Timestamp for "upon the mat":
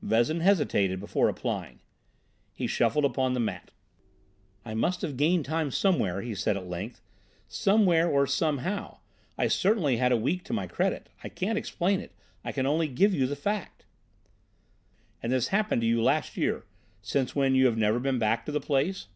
3.04-3.70